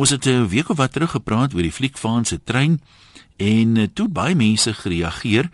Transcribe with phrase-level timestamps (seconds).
[0.00, 2.80] Ons het 'n week of wat terug gepraat oor die fliekvaan se trein
[3.36, 5.50] en eh, toe baie mense gereageer,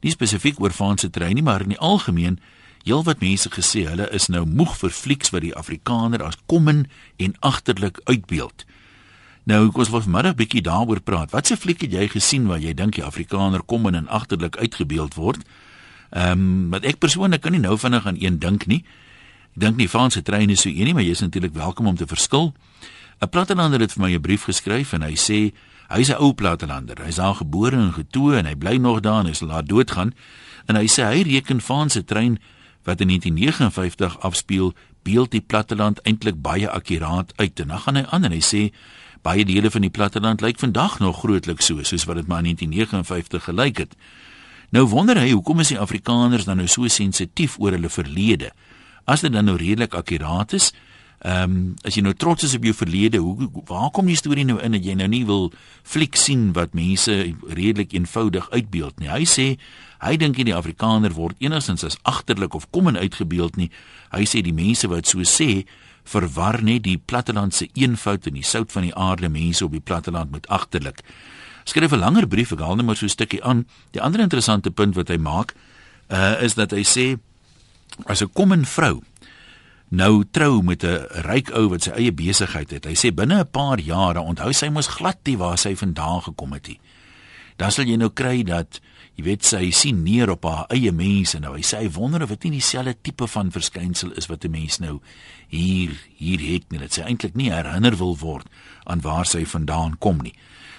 [0.00, 2.38] nie spesifiek oor vaan se trein nie, maar in die algemeen
[2.82, 7.34] heelwat mense gesê hulle is nou moeg vir flieks wat die Afrikaner as kommen en
[7.40, 8.64] agterlik uitbeeld.
[9.44, 11.30] Nou ek was vanmiddag bietjie daaroor praat.
[11.30, 15.14] Wat se fliek het jy gesien waar jy dink die Afrikaner kommen en agterlik uitgebeeld
[15.14, 15.44] word?
[16.10, 18.84] Ehm, um, wat ek persoonlik kan nie nou vinnig aan een dink nie.
[19.54, 21.86] Ek dink nie vaan se trein is so een nie, maar jy is natuurlik welkom
[21.86, 22.54] om te verskil.
[23.20, 25.52] 'n Plattelander het vir my 'n brief geskryf en hy sê
[25.88, 26.96] hy's 'n ou plattelander.
[27.04, 30.14] Hy's daar gebore en getoe en hy bly nog daar en hy sal laat doodgaan.
[30.66, 32.38] En hy sê hy reken vaan se trein
[32.84, 34.72] wat in 1959 afspeel,
[35.02, 37.60] beeld die platteland eintlik baie akkuraat uit.
[37.60, 38.72] En dan gaan hy aan en hy sê
[39.22, 42.56] baie dele van die platteland lyk vandag nog grootliks so soos wat dit maar in
[42.56, 43.96] 1959 gelyk het.
[44.70, 48.52] Nou wonder hy hoekom is die Afrikaners dan nou so sensitief oor hulle verlede?
[49.04, 50.72] As dit dan nou redelik akkuraat is,
[51.20, 54.44] Ehm um, as jy nou trots is op jou verlede, hoe waar kom die storie
[54.48, 55.50] nou in dat jy nou nie wil
[55.84, 57.12] fliek sien wat mense
[57.44, 59.10] redelik eenvoudig uitbeeld nie.
[59.12, 59.44] Hy sê
[60.00, 63.68] hy dink nie die Afrikaner word enigstens as agterlik of kom in uitgebeeld nie.
[64.16, 65.66] Hy sê die mense wat so sê
[66.08, 70.32] verwar net die plattelandse eenvoud en die sout van die aarde mense op die platteland
[70.32, 71.04] met agterlik.
[71.68, 73.66] Skryf 'n langer brief, ek haal net maar so 'n stukkie aan.
[73.92, 75.52] Die ander interessante punt wat hy maak,
[76.08, 77.20] uh is dat hy sê
[78.06, 79.02] as 'n kom in vrou
[79.90, 82.84] nou trou met 'n ryk ou wat sy eie besigheid het.
[82.84, 86.52] Hy sê binne 'n paar jare onthou sy mos glad nie waar sy vandaan gekom
[86.52, 86.80] het nie.
[87.56, 88.80] Dan sal jy nou kry dat
[89.16, 91.54] jy weet sy sien neer op haar eie mense nou.
[91.54, 94.78] Hy sê hy wonder of dit nie dieselfde tipe van verskynsel is wat 'n mens
[94.78, 95.00] nou
[95.48, 96.78] hier hier het nie.
[96.78, 98.46] Dit sê eintlik nie herinner wil word
[98.84, 100.34] aan waar sy vandaan kom nie.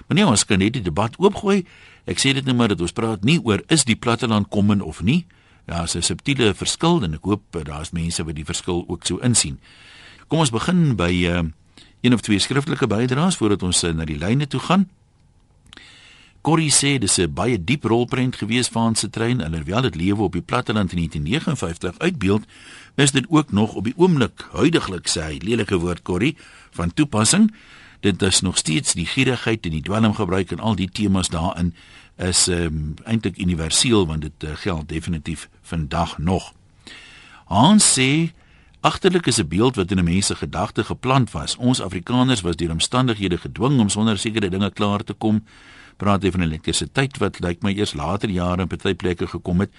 [0.08, 1.66] Maar nee, ons kan net die debat oopgooi.
[2.06, 4.82] Ek sê dit nou maar dat ons praat nie oor is die platteland kom in
[4.82, 5.26] of nie.
[5.66, 9.20] Daar's 'n subtiele verskil en ek hoop eh, daar's mense wat die verskil ook sou
[9.22, 9.59] insien.
[10.28, 11.44] Kom ons begin by uh,
[12.02, 14.89] een of twee skriftelike bydraes voordat ons uh, na die lyne toe gaan.
[16.42, 20.34] Corrie sê dis 'n baie diep rolprent gewees van se trein alhoewel dit lewe op
[20.34, 22.43] die platteland in 1959 uitbeeld,
[22.95, 26.38] is dit ook nog op die oomblik huidigelik sê hy lelike woord Corrie
[26.72, 27.54] van toepassing.
[28.02, 31.76] Dit is nog steeds die gierigheid en die dwelmgebruik en al die temas daarin
[32.17, 36.54] is um, eintlik universeel want dit uh, geld definitief vandag nog.
[37.45, 38.34] Hans sê
[38.82, 41.56] agterlik is 'n beeld wat in 'n mens se gedagte geplant was.
[41.56, 45.45] Ons Afrikaners was deur omstandighede gedwing om sonder sekere dinge klaar te kom.
[45.98, 49.70] Praat effe van elektrisiteit wat lyk my eers later jare in party plekke gekom het.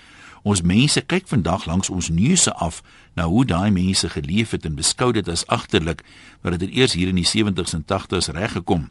[0.43, 2.81] Ons mense kyk vandag langs ons neuse af
[3.15, 6.03] na hoe daai mense geleef het en beskou dit as agterlik,
[6.43, 8.89] maar dit eers hier in die 70s en 80s reg gekom.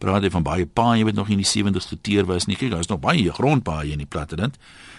[0.00, 2.56] Praat jy van baie paaie wat nog in die 70s geteer was nie?
[2.56, 4.56] Kyk, daar is nog baie grondpaaie in die platteland.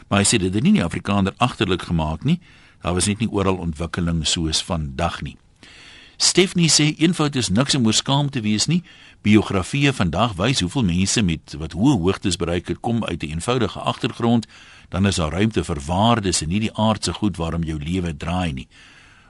[0.07, 2.38] Maar hy sê dit het nie die Afrikaner agterlik gemaak nie.
[2.85, 5.38] Daar was net nie oral ontwikkeling soos vandag nie.
[6.17, 8.83] Stephanie sê eenvoud is niks om oor skaam te wees nie.
[9.25, 13.79] Biografieë vandag wys hoeveel mense met wat hoë hoogtes bereik het kom uit 'n eenvoudige
[13.79, 14.47] agtergrond
[14.90, 18.53] dan is daar ruimte vir waardes en nie die aardse goed waarom jou lewe draai
[18.53, 18.68] nie.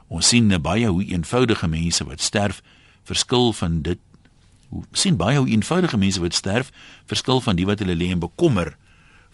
[0.07, 2.61] Ons sien baie hoe eenvoudige mense wat sterf
[3.03, 3.99] verskil van dit.
[4.69, 6.71] Ons sien baie hoe eenvoudige mense wat sterf
[7.05, 8.75] verskil van die wat hulle lê en bekommer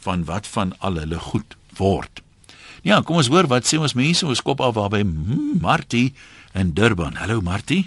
[0.01, 2.21] van wat van al hulle goed word.
[2.81, 5.03] Ja, kom ons hoor wat sê ons mense ons kop af waarby
[5.61, 6.13] Martie
[6.57, 7.19] in Durban.
[7.21, 7.85] Hallo Martie.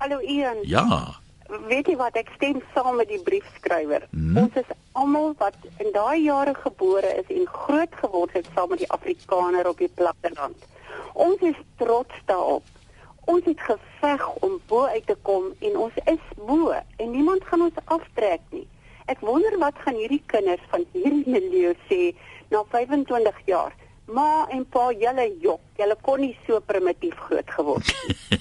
[0.00, 0.62] Hallo Ian.
[0.64, 1.20] Ja
[1.68, 4.06] weet jy wat ek stem saam met die briefskrywer.
[4.14, 4.36] Hmm.
[4.44, 8.82] Ons is almal wat in daai jare gebore is en groot geword het saam met
[8.84, 10.68] die Afrikaner op die platteland.
[11.14, 12.66] Ons is trots daarop.
[13.30, 17.66] Ons het geveg om bo uit te kom en ons is bo en niemand gaan
[17.68, 18.66] ons aftrek nie.
[19.10, 22.12] Ek wonder wat gaan hierdie kinders van hierdie milieu sê
[22.50, 23.74] na 25 jaar.
[24.10, 28.16] Ma en pa, julle jok, julle kon nie so primitief groot geword nie.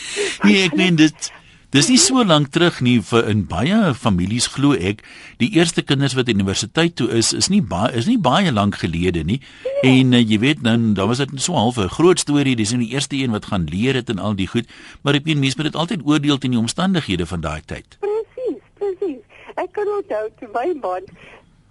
[0.44, 1.30] nee, ek meen dit
[1.70, 5.04] Dis nie so lank terug nie vir in baie families glo ek
[5.38, 9.22] die eerste kinders wat universiteit toe is is nie baie is nie baie lank gelede
[9.28, 9.38] nie.
[9.86, 12.88] En uh, jy weet dan dan was dit so half 'n groot storie dis nie
[12.88, 14.66] die eerste een wat gaan leer het en al die goed
[15.02, 17.98] maar ek weet mense moet dit altyd oordeel teen die omstandighede van daai tyd.
[18.02, 19.22] Presies presies
[19.54, 21.06] ek kan onthou toe my man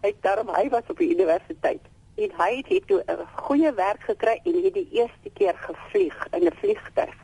[0.07, 1.84] hy daarom hy was op die universiteit
[2.16, 6.48] en hy het toe 'n goeie werk gekry en het die eerste keer gevlieg in
[6.48, 7.19] 'n vliegtuig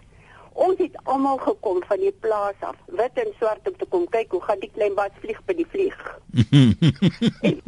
[0.56, 4.31] Ons het almal gekom van die plaas af, wit en swart om te kom kyk
[4.31, 5.98] hoe gaan die klein bas vlieg by die vlieg.
[7.50, 7.60] en,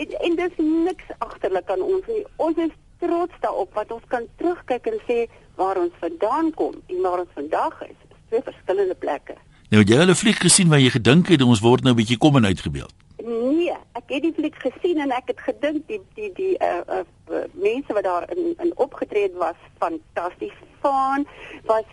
[0.00, 2.24] en, en dis niks agterlik aan ons nie.
[2.42, 2.74] Ons is
[3.04, 5.18] trots daarop wat ons kan terugkyk en sê
[5.60, 7.94] waar ons vandaan kom en waar ons vandag is.
[8.02, 9.38] Dit is twee verskillende plekke.
[9.70, 12.18] Nou jy het hulle vlieg gesien waar jy gedink het ons word nou 'n bietjie
[12.18, 12.94] kom en uitgebeeld.
[13.24, 17.44] Nee, ek het die fliek gesien en ek het gedink die die die uh, uh
[17.52, 20.58] mense wat daar in in opgetree was fantasties.
[20.84, 21.26] Vaan
[21.64, 21.84] was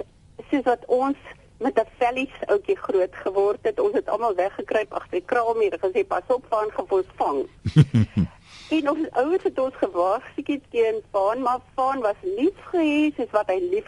[0.49, 1.17] soos wat ons
[1.61, 3.79] met 'n vellies ouetjie groot geword het.
[3.79, 7.39] Ons het almal weggekruip agter die kraalmuur gesê pas op van gefos vang.
[8.75, 13.47] en ons ouers het ons gewaarsku teen Vaan, maar Vaan was lief gewees soos wat
[13.47, 13.87] hy lief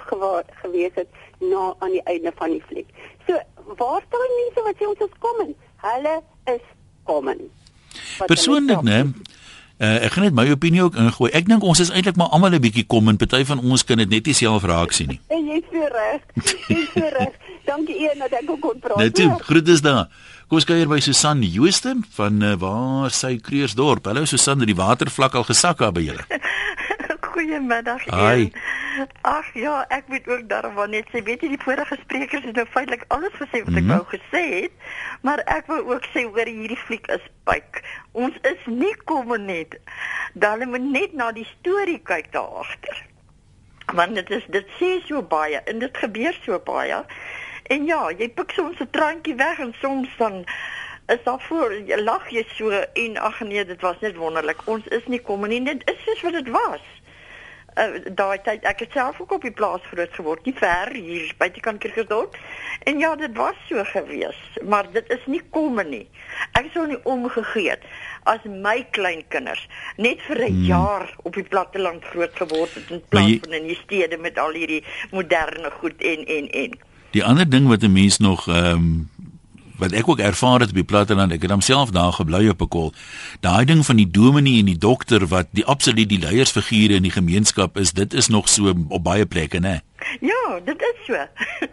[0.61, 1.09] gewees het
[1.39, 2.89] na aan die einde van die fliek.
[3.27, 3.33] So
[3.79, 5.55] waar staan mense wat sê ons is kom?
[5.87, 6.15] Hulle
[6.45, 6.65] is
[7.03, 7.29] kom.
[8.25, 8.99] Persoonlik, né?
[9.81, 11.31] Uh, ek gaan net my opinie ook ingooi.
[11.33, 13.97] Ek dink ons is eintlik maar almal 'n bietjie kom en party van ons kan
[13.97, 15.19] dit net nie self raak sien nie.
[15.27, 16.21] En jy's so reg.
[16.67, 17.33] Jy's so reg.
[17.65, 18.97] Dankie een dat ek kon praat.
[18.97, 20.07] Net toe, groetes daar.
[20.47, 24.05] Kom ons kuier by Susan Jooste van uh, waar sy Kreersdorp.
[24.05, 26.23] Hallo Susan, het die watervlak al gesak daar by julle?
[27.33, 28.03] Goeiemiddag.
[28.13, 28.51] Hi.
[29.21, 32.65] Ag ja, ek moet ook daarvan net sê, weet jy die vorige sprekers het nou
[32.69, 34.75] feitelik alles gesê wat ek mm wou gesê het,
[35.25, 37.81] maar ek wou ook sê oor hierdie fliek is pyk.
[38.11, 39.79] Ons is nie kom net.
[40.33, 43.01] Dan moet net na die storie kyk daar agter.
[43.93, 47.03] Want dit is dit sê so baie en dit gebeur so baie.
[47.73, 50.43] En ja, jy pik soms 'n traantjie weg en soms dan
[51.07, 54.67] is daar voor jy lag jy so en ag nee, dit was net wonderlik.
[54.67, 56.92] Ons is nie kom nie, dit is soos wat dit was
[57.77, 61.33] uh, daai tyd ek het self ook op die plaas groot geword, nie ver hier
[61.37, 62.37] by die kant Kirkersdorp.
[62.89, 66.07] En ja, dit was so gewees, maar dit is nie komme nie.
[66.59, 67.85] Ek sou nie omgegee het
[68.29, 69.67] as my kleinkinders
[69.97, 70.65] net vir 'n hmm.
[70.65, 74.37] jaar op die platteland groot geword het in plaas jy, van in die stede met
[74.37, 76.79] al hierdie moderne goed en en en.
[77.11, 79.12] Die ander ding wat 'n mens nog ehm um
[79.83, 82.67] wat ek ook ervaar het op die platteland, ek het homself daar gebly op 'n
[82.67, 82.93] kol.
[83.41, 87.11] Daai ding van die dominee en die dokter wat die absoluut die leiersfigure in die
[87.11, 89.81] gemeenskap is, dit is nog so op baie plekke, né?
[90.31, 91.13] Ja, dit is so.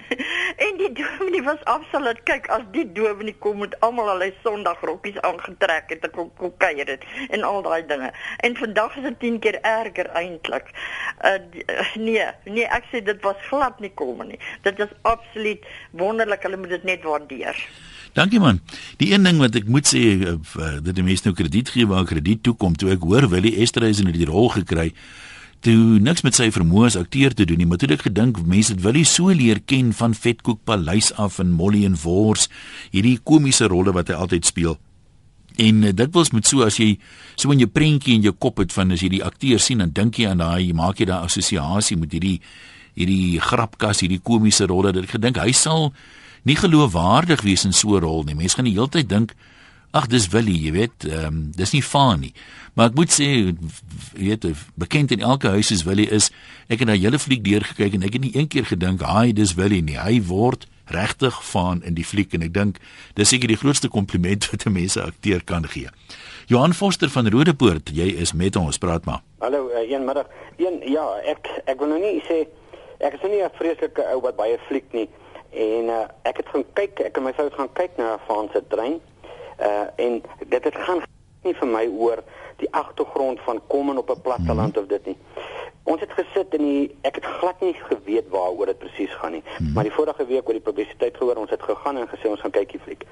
[0.66, 5.20] en die dominee was absoluut kyk as die dominee kom met almal al sy sondagrokkies
[5.26, 8.12] aangetrek het en kom kom kuier dit en al daai dinge.
[8.46, 10.72] En vandag is dit 10 keer erger eintlik.
[11.24, 11.38] Uh,
[11.94, 14.40] nee, nee, ek sê dit was glad nie kom nie.
[14.66, 16.42] Dit is absoluut wonderlik.
[16.46, 17.56] Hulle moet dit net waardeer.
[18.12, 18.58] Dankie man.
[18.98, 20.36] Die een ding wat ek moet sê uh,
[20.82, 24.02] dat die mense nou krediet gee waar krediet toe kom, toe ek hoor Willie Esterhuis
[24.02, 24.90] in die rol gekry,
[25.64, 28.72] toe niks met sy vermoë as akteur te doen nie, maar toe ek gedink mense
[28.72, 32.48] het Willie so leer ken van Vetkoek Paleis af en Molly en Wors,
[32.94, 34.78] hierdie komiese rolle wat hy altyd speel.
[35.60, 36.94] En uh, dit was met so as jy
[37.34, 39.92] so in jou prentjie in jou kop het van as jy die akteur sien dan
[39.92, 42.38] dink jy aan daai maak jy daai assosiasie met hierdie
[42.98, 45.90] hierdie grapkas, hierdie komiese rolle ek gedink hy sal
[46.48, 48.34] nie geloofwaardig wees in so 'n rol nie.
[48.34, 49.34] Mense gaan die hele tyd dink,
[49.90, 52.32] ag, dis Willie, jy weet, ehm um, dis nie Faan nie.
[52.74, 54.46] Maar ek moet sê, jy weet,
[54.78, 56.30] bekend in elke huis is Willie is.
[56.68, 59.32] Ek het na hele fliek deur gekyk en ek het nie een keer gedink, "Haai,
[59.32, 62.78] dis Willie nie." Hy word regtig Faan in die fliek en ek dink
[63.14, 65.88] dis seker die grootste kompliment wat 'n mens 'n akteur kan gee.
[66.46, 69.22] Johan Foster van Rodepoort, jy is met ons, praat maar.
[69.38, 70.26] Hallo, uh, een middag.
[70.56, 72.46] Een ja, ek ek wil nou nie sê
[72.98, 75.08] ek is nie 'n vreeslike ou wat baie fliek nie.
[75.50, 78.62] En uh, ek het gaan kyk, ek en my vrou gaan kyk na 'n Franse
[78.68, 79.00] trein.
[79.60, 81.02] Uh en dit het gaan
[81.42, 82.22] nie vir my oor
[82.56, 84.82] die agtergrond van kom en op 'n platteland -hmm.
[84.82, 85.16] of dit nie.
[85.82, 89.42] Ons het gesit in die ek het glad nie geweet waaroor dit presies gaan nie.
[89.46, 89.72] Mm -hmm.
[89.72, 92.50] Maar die vorige week oor die publisiteit gehoor, ons het gegaan en gesê ons gaan
[92.50, 93.04] kyk die fliek.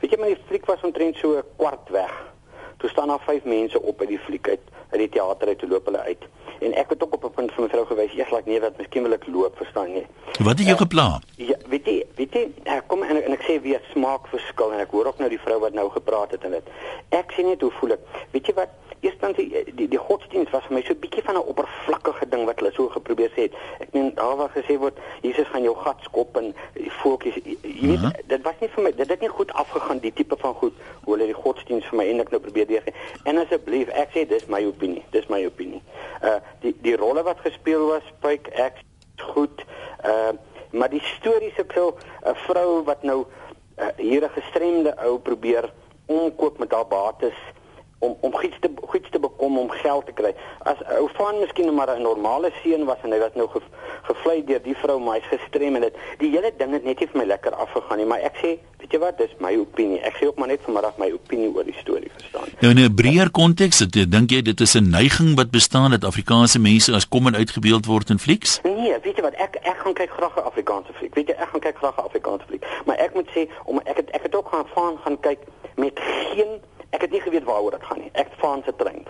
[0.00, 2.34] Weet jy my die fliek was omtrent so 'n kwart weg.
[2.76, 5.68] Toe staan daar vyf mense op by die fliek uit uit die teater uit te
[5.68, 6.22] loop hulle uit.
[6.60, 8.76] En ek het ook op 'n punt vir my vrou gewys, eers laat nee wat
[8.78, 10.06] miskien wil ek loop, verstaan jy?
[10.38, 11.22] Wat het jy uh, geplan?
[11.36, 14.90] Ja, weet jy, weet jy, uh, kom en, en ek sê weer smaakverskil en ek
[14.90, 16.68] hoor ook nou die vrou wat nou gepraat het en dit.
[17.08, 18.00] Ek sien net hoe voel ek.
[18.30, 18.68] Weet jy wat?
[19.00, 22.44] Eerstens die die, die godsdienst was vir my so 'n bietjie van 'n oppervlakkige ding
[22.44, 23.54] wat hulle so geprobeer sê het.
[23.78, 27.56] Ek meen daar waar gesê word Jesus gaan jou gat skop en die voeltjies jy
[27.62, 28.12] weet uh -huh.
[28.26, 30.74] dit was nie vir my dit het nie goed afgegaan die tipe van goed
[31.04, 32.94] hoe hulle die godsdienst vir my eintlik nou probeer deurgee.
[33.24, 35.04] En asseblief, ek sê dis my opinie.
[35.10, 35.82] Dis my opinie.
[36.22, 38.84] Uh die die rolle wat gespeel was, pyk ek
[39.16, 39.64] goed.
[40.04, 40.32] Uh
[40.70, 43.24] maar die stories ek sou 'n vrou wat nou
[43.78, 45.72] uh, hier 'n gestremde ou probeer
[46.06, 47.38] omkoop met haar bates
[47.98, 50.32] om om iets te iets te bekom om geld te kry.
[50.58, 53.60] As ou van miskien maar 'n normale seun was en hy was nou ge,
[54.02, 57.08] gevlei deur die vrou maar hy's gestrem en dit die hele ding het net nie
[57.08, 60.00] vir my lekker afgegaan nie, maar ek sê, weet jy wat, dis my opinie.
[60.00, 62.48] Ek gee ook maar net vanmiddag my opinie oor die storie verstaan.
[62.60, 66.58] Nou in 'n breër konteks, dink jy dit is 'n neiging wat bestaan dat Afrikaanse
[66.58, 68.60] mense as kom en uitgebeeld word in flieks?
[68.62, 71.14] Nee, weet jy wat, ek ek gaan kyk graag 'n Afrikaanse fliek.
[71.14, 72.64] Weet jy, ek gaan kyk graag 'n Afrikaanse fliek.
[72.84, 75.38] Maar ek moet sê om ek het ek het ook gaan van gaan kyk
[75.76, 76.00] met
[76.32, 76.60] geen
[76.90, 78.10] ek het nie geweet waaroor dit gaan nie.
[78.12, 79.04] Ek van se trein.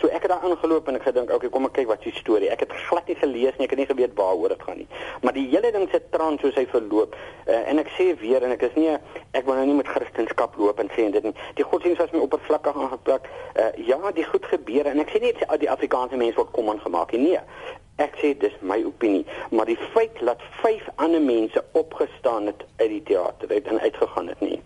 [0.00, 2.50] So ek het daar ingeloop en ek gedink, okay, kom ek kyk wat die storie.
[2.50, 3.66] Ek het glad nie gelees nie.
[3.68, 4.88] Ek het nie geweet waaroor dit gaan nie.
[5.22, 7.16] Maar die hele ding se trant soos hy verloop.
[7.46, 10.58] Uh, en ek sê weer en ek is nie ek wil nou nie met Christendom
[10.60, 11.34] loop en sê dit nie.
[11.58, 13.28] Die godsdienst was my oppervlakkig aangepak.
[13.54, 17.14] Uh, ja, die goed gebeur en ek sê nie die Afrikaanse mense word kom aangemaak
[17.16, 17.36] nie.
[17.38, 17.78] Nee.
[18.00, 22.88] Ek sê dis my opinie, maar die feit dat vyf ander mense opgestaan het uit
[22.88, 24.56] die teater uit en uitgegaan het nie,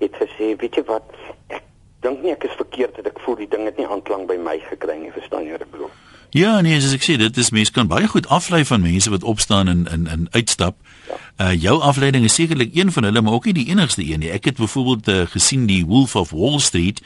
[0.00, 1.12] het gesê, weet jy wat,
[1.52, 1.68] ek
[2.02, 4.58] dink nie ek is verkeerd dat ek voel die ding het nie aanklank by my
[4.68, 5.92] gekry nie, verstaan jy wat ek bedoel?
[6.32, 9.26] Ja, nee, as ek sê dit is mense kan baie goed aflei van mense wat
[9.28, 10.78] opstaan en in in uitstap.
[11.08, 11.18] Ja.
[11.44, 14.30] Uh jou afleiding is sekerlik een van hulle, maar ook nie die enigste een nie.
[14.32, 17.02] Ek het byvoorbeeld uh, gesien die Wolf of Wall Street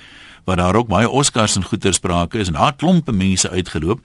[0.47, 4.01] waar daar ook baie Oscars en goeie sprake is en daar klompe mense uitgeloop.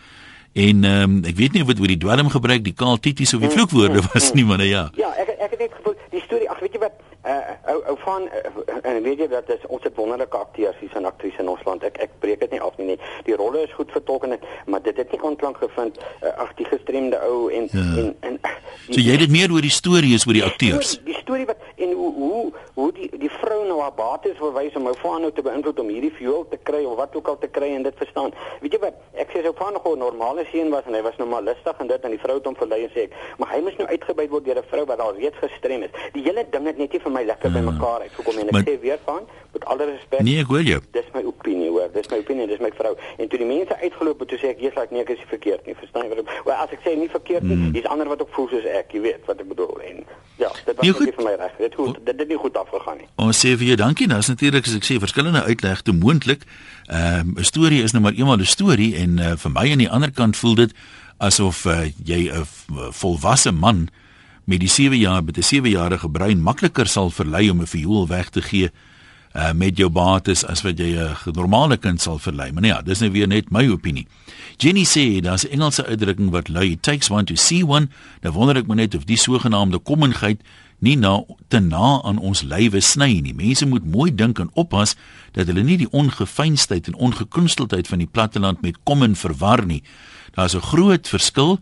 [0.54, 3.34] En ehm um, ek weet nie of dit oor die dwelm gebruik, die kaal tities
[3.34, 4.90] of die mm, vloekwoorde mm, was nie, maar nou ja.
[5.00, 7.96] Ja, ek ek het net gevoel die storie, ag weet jy wat, uh ou ou
[8.02, 11.50] van uh, en weet jy dat is ons het wonderlike akteurs hier in aktrise in
[11.52, 11.84] ons land.
[11.88, 13.00] Ek ek breek dit nie af nie nie.
[13.28, 16.70] Die rolle is goed vertolk en maar dit het nie aanklank gevind uh, ag die
[16.70, 17.88] gestremde ou en, ja.
[18.02, 18.40] en en
[18.90, 20.96] So jy het dit meer oor die storie as oor die akteurs.
[21.06, 22.42] Die storie wat en hoe hoe
[22.74, 25.92] hoe die die vrou nou haar bates verwys om ou van nou te beïnvloed om
[25.94, 28.34] hierdie fuel te kry of wat ook al te kry en dit verstaan.
[28.64, 28.98] Weet jy wat?
[29.22, 31.80] Ek sê so van nog 'n normale seun was en hy was nou maar lustig
[31.80, 33.88] en dit en die vrou het hom verlei en sê ek, maar hy moes nou
[33.88, 35.94] uitgebuit word deur 'n vrou wat al reeds gestrem is.
[36.14, 38.68] Die hele ding het net nie vir my lekker uh, bymekaar uitgekom en ek maar,
[38.68, 40.22] sê weer van met alle respek.
[40.22, 40.80] Nee, ek hoor jou.
[40.96, 41.90] Dis my opinie hoor.
[41.94, 42.94] Dis my opinie, dis my vrou.
[43.18, 45.66] En toe die mense uitgeloop het, toe sê ek, "Jesus, ek nee, ek is verkeerd
[45.66, 46.42] nie." Verstaan jy wat ek?
[46.46, 47.76] Wel, as ek sê nie verkeerd nie, mm.
[47.76, 49.82] is ander wat ook voel soos ek, jy weet wat ek bedoel.
[49.90, 50.06] En
[50.38, 51.52] ja, dit was nie vir my reg.
[51.58, 53.08] Dit goed, dit het nie goed afgegaan nie.
[53.16, 54.08] Ons sê vir jou dankie.
[54.08, 56.48] Nou is natuurlik as ek sê verskillende uitlegte moontlik.
[56.88, 59.84] Ehm um, 'n storie is nou maar eenmal 'n storie en uh, vir my aan
[59.84, 60.72] die ander kant voel dit
[61.18, 62.46] asof uh, jy 'n
[62.92, 63.90] volwasse man
[64.52, 68.30] met die 7 jaar met 'n 7-jarige brein makliker sal verlei om 'n viool weg
[68.30, 68.72] te gee
[69.36, 72.52] uh, met jou bates as wat jy 'n normale kind sal verlei.
[72.52, 74.08] Maar nee, ja, dis nou weer net my opinie.
[74.58, 77.88] Jenny sê daar's 'n Engelse uitdrukking wat lui it takes one to see one.
[78.22, 80.42] Nou wonder ek maar net of die sogenaamde kommingheid
[80.80, 83.34] nie nou te na aan ons lywe sny nie.
[83.34, 84.96] Mense moet mooi dink en oppas
[85.32, 89.84] dat hulle nie die ongefeinstheid en ongekunsteldheid van die platteland met kom en verwar nie.
[90.34, 91.60] Daar's 'n groot verskil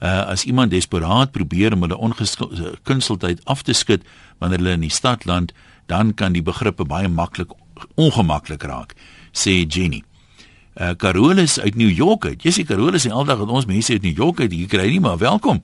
[0.00, 4.04] uh, as iemand desperaat probeer om hulle ongekunsteldheid af te skud
[4.38, 5.52] wanneer hulle in die stadland
[5.86, 7.54] dan kan die begrippe baie maklik
[7.94, 8.94] ongemaklik raak
[9.32, 10.02] sê Jenny.
[10.80, 12.42] Uh, Carolus uit New York uit.
[12.42, 15.02] Jy sê Carolus en aldag het ons mense uit New York uit hier kry nie
[15.02, 15.62] maar welkom.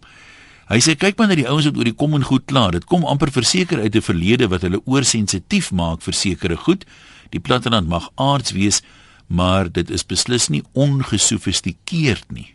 [0.71, 2.73] Hy sê kyk maar na die ouens wat oor die kom en goed klaar.
[2.75, 6.85] Dit kom amper verseker uit 'n verlede wat hulle oorsensitief maak vir sekere goed.
[7.31, 8.83] Die platteland mag aards wees
[9.27, 12.55] maar dit is beslis nie ongesofistikeerd nie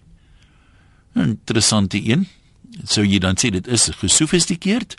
[1.14, 2.28] interessante een.
[2.84, 4.96] Sou jy dan sê dit is gesofistikeerd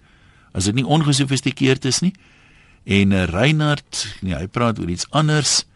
[0.52, 2.12] as dit nie ongesofistikeerd is nie?
[2.84, 5.66] En uh, Reinhard, nee, hy praat oor iets anders.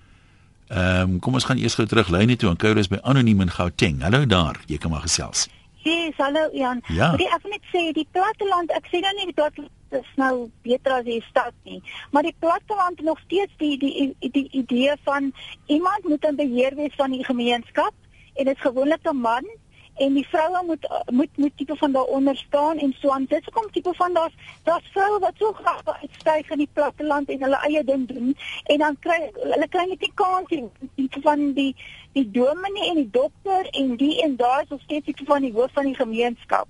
[0.73, 3.53] Ehm um, kom ons gaan eers gou terug lyne toe en Kouris by anoniem in
[3.53, 4.01] Gauteng.
[4.03, 5.47] Hallo daar, jy kan maar gesels.
[5.85, 6.81] Yes, hallo Jan.
[6.89, 7.13] Ja.
[7.13, 10.97] Ek wil net sê die platteland, ek sê nou nie die platteland is nou beter
[10.97, 15.29] as die stad nie, maar die platteland nog steeds die die die, die idee van
[15.67, 17.93] iemand moet in beheer wees van die gemeenskap
[18.35, 19.45] en dit is gewoonlik 'n man
[19.95, 23.25] en die vroue moet moet moet tipe van daaronder staan en so aan.
[23.29, 24.33] Dit kom tipe van daar's
[24.63, 28.79] daar's vroue wat so graag uitstyg in die platteland en hulle eie ding doen en
[28.79, 31.75] dan kry hulle kry net nie kans nie tipe van die
[32.13, 35.53] die dominee en die dokter en die en daar is nog steeds tipe van die
[35.53, 36.69] hoof van die gemeenskap.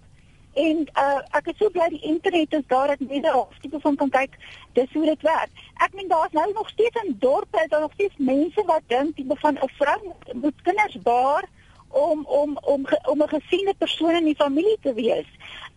[0.55, 3.97] En uh, ek is so bly die internet is daar dat mense op tipe van
[3.97, 4.37] kan kyk
[4.79, 5.51] dis hoe dit werk.
[5.83, 9.17] Ek meen daar's nou nog steeds in dorpe is daar nog steeds mense wat dink
[9.17, 11.49] tipe van 'n vrou moet, moet kinders baar
[11.95, 15.27] om om om om 'n gesiene persoon in die familie te wees.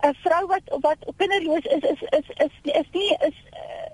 [0.05, 3.89] 'n Vrou wat wat kinderloos is is is is is nie is uh,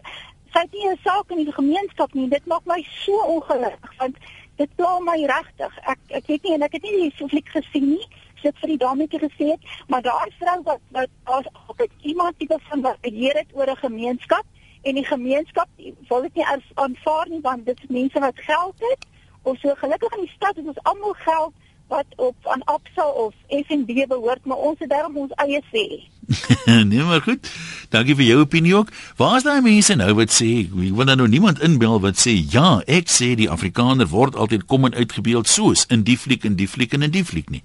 [0.54, 2.30] sy nie 'n saak in die gemeenskap nie.
[2.30, 4.18] Dit maak my so ongelukkig want
[4.56, 5.78] dit pla my regtig.
[5.84, 8.08] Ek ek weet nie en ek het nie die fliek gesien nie.
[8.42, 12.60] Sit vir die dametjie gesê het, maar daar vrou wat wat as altyd iemand tipe
[12.70, 14.46] van wat beheer het oor 'n gemeenskap
[14.82, 15.70] en die gemeenskap
[16.10, 19.06] wil dit nie aanvaar nie want dit is mense wat geld het.
[19.42, 21.54] Ons so gelukkig in die stad het ons almal geld
[21.88, 26.12] wat op aan Absa of FNB behoort, maar ons het daarom ons eie sê.
[26.90, 27.52] nee, maar goed.
[27.90, 28.90] Dankie vir jou opinie ook.
[29.20, 32.82] Waar is daai mense nou wat sê, ek wil nou niemand inbel wat sê ja,
[32.88, 36.70] ek sê die Afrikaner word altyd kom en uitgebeeld soos in die fliek en die
[36.70, 37.64] fliek en in die fliek nie.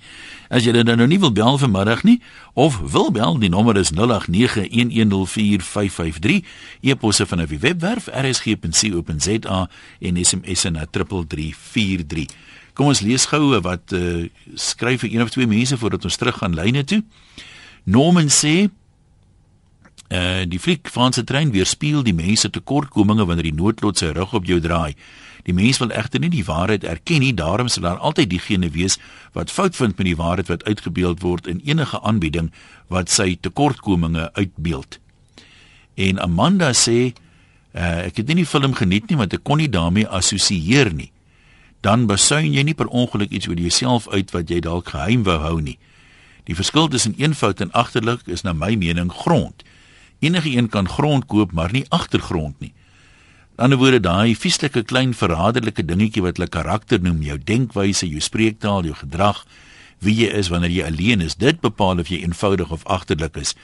[0.50, 2.18] As jy dan nou nie wil bel vanmiddag nie
[2.58, 6.42] of wil bel, die nommer is 0891104553.
[6.82, 9.58] E-posse van die webwerf rsg.co.za
[10.00, 12.26] en SMS na 3343.
[12.78, 16.54] Kom ons lees gou wat uh, skryf een of twee mense voordat ons terug gaan
[16.54, 17.02] lyne toe.
[17.84, 18.68] Norman sê
[20.08, 24.32] uh die fliek van se trein weerspieël die mense tekortkominge wanneer die noodlot sy rug
[24.38, 24.94] op jou draai.
[25.44, 28.96] Die mens wil egter nie die waarheid erken nie, daarom sal daar altyd diegene wees
[29.36, 32.48] wat fout vind met die waarheid wat uitgebeeld word in enige aanbieding
[32.88, 35.00] wat sy tekortkominge uitbeeld.
[35.96, 37.12] En Amanda sê
[37.78, 41.10] Uh ek het nie die film geniet nie want ek kon nie daarmee assosieer nie.
[41.80, 45.38] Dan besuin jy nie per ongeluk iets oor jouself uit wat jy dalk geheim wou
[45.38, 45.78] hou nie.
[46.48, 49.62] Die verskil tussen eenvoud en agterlik is na my mening grond.
[50.18, 52.72] Enige een kan grond koop, maar nie agtergrond nie.
[53.58, 58.20] In ander woorde, daai vieslike klein verraderlike dingetjie wat hulle karakter noem, jou denkwyse, jou
[58.22, 59.44] spreektaal, jou gedrag,
[59.98, 63.54] wie jy is wanneer jy alleen is, dit bepaal of jy eenvoudig of agterlik is.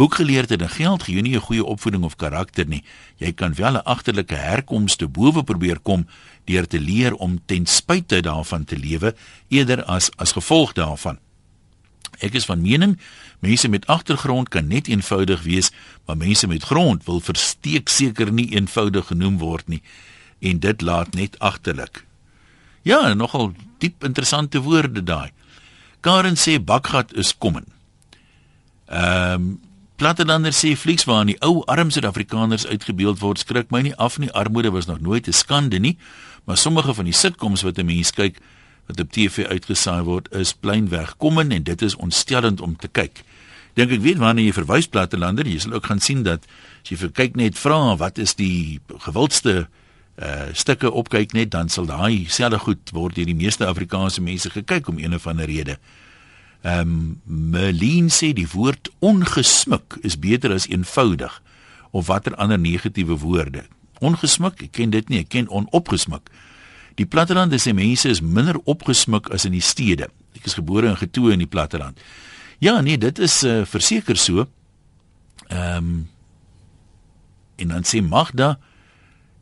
[0.00, 2.84] Boekgeleerdheid en geld gee nie 'n goeie opvoeding of karakter nie.
[3.18, 6.06] Jy kan wel 'n agterlike herkoms te bowe probeer kom
[6.44, 9.14] deur te leer om ten spyte daarvan te lewe
[9.48, 11.18] eerder as as gevolg daarvan.
[12.22, 12.98] Ek is van mening
[13.42, 15.72] mense met agtergrond kan net eenvoudig wees,
[16.06, 19.82] maar mense met grond wil versteek seker nie eenvoudig genoem word nie
[20.42, 22.04] en dit laat net agterlik.
[22.82, 25.30] Ja, nogal diep interessante woorde daai.
[26.02, 27.66] Karen sê bakgat is kommen.
[28.86, 29.60] Ehm um,
[30.02, 34.32] Plattelander sê flieks waar die ou arm Suid-Afrikaners uitgebeeld word, skrik my nie af nie.
[34.34, 35.96] Armoede was nog nooit 'n skande nie,
[36.44, 38.38] maar sommige van die sitcoms wat 'n mens kyk
[38.86, 43.22] wat op TV uitgesaai word, is pleinweg kommen en dit is ontstellend om te kyk.
[43.74, 46.46] Dink ek weet wanneer jy verwys Plattelander, jy sal ook gaan sien dat
[46.82, 49.68] as jy kyk net vra wat is die gewildste
[50.18, 54.50] uh stukke opkyk net dan sal daai selfe goed word deur die meeste Afrikaanse mense
[54.50, 55.78] gekyk om een of ander rede.
[56.62, 61.42] Ehm um, Merlin sê die woord ongesmik is beter as eenvoudig
[61.90, 63.64] of watter ander negatiewe woorde.
[63.98, 66.30] Ongesmik, ek ken dit nie, ek ken onopgesmik.
[67.00, 70.08] Die platteland sê mense is minder opgesmik as in die stede.
[70.38, 71.98] Ek is gebore en getoe in die platteland.
[72.62, 74.46] Ja, nee, dit is uh, verseker so.
[75.48, 75.94] Ehm um,
[77.62, 78.56] en dan sê Magda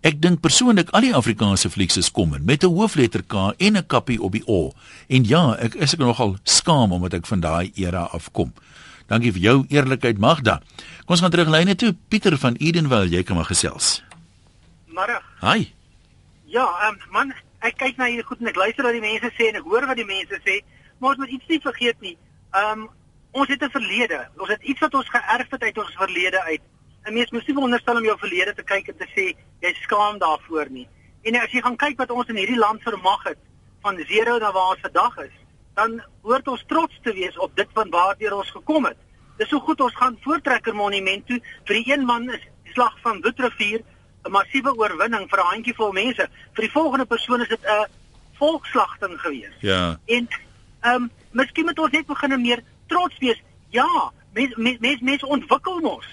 [0.01, 3.87] Ek dink persoonlik al die Afrikaanse flieks is kom met 'n hoofletter K en 'n
[3.87, 4.73] kappie op die O.
[5.09, 8.55] En ja, ek is ek nogal skaam omdat ek van daai era afkom.
[9.09, 10.63] Dankie vir jou eerlikheid Magda.
[11.05, 11.97] Kom ons gaan terug lyne toe.
[12.09, 14.03] Pieter van Edenvale, jy kan maar gesels.
[14.89, 15.21] Môre.
[15.41, 15.73] Hi.
[16.47, 19.51] Ja, um, man, ek kyk na hierdie goed en ek luister wat die mense sê
[19.51, 20.63] en ek hoor wat die mense sê,
[20.99, 22.17] maar ons moet iets nie vergeet nie.
[22.57, 22.89] Um
[23.33, 24.29] ons het 'n verlede.
[24.39, 26.63] Ons het iets wat ons geërf het uit ons verlede uit.
[27.05, 30.19] 'n mens moet nie veronderstel om jou verlede te kyk en te sê jy skaam
[30.19, 30.89] daarvoor nie.
[31.23, 33.39] En as jy gaan kyk wat ons in hierdie land vermag het
[33.81, 35.37] van 0 na waar ons vandag is,
[35.75, 38.97] dan hoort ons trots te wees op dit van waartoe ons gekom het.
[39.39, 42.99] Dis so goed ons gaan voortrekker monument toe vir die een man is die slag
[43.01, 43.81] van Witrifuur
[44.25, 46.29] 'n massiewe oorwinning vir 'n handjievol mense.
[46.55, 47.87] Vir die volgende persoon is dit 'n
[48.37, 49.55] volkslagting gewees.
[49.61, 49.99] Ja.
[50.07, 50.29] En
[50.81, 53.43] ehm um, miskien moet ons net begin meer trots wees.
[53.69, 56.07] Ja, mense mense mens, mens ontwikkel mos.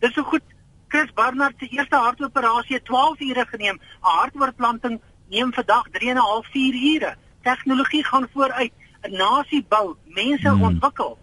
[0.00, 0.42] Dis so goed.
[0.88, 3.76] Chris Barnard se eerste hartoperasie het 12 ure geneem.
[3.76, 7.16] 'n Hartoortplanting neem vandag 3 en 'n half 4 ure.
[7.42, 8.72] Tegnologie gaan vooruit.
[9.02, 10.62] 'n Nasie bou, mense hmm.
[10.62, 11.18] ontwikkel.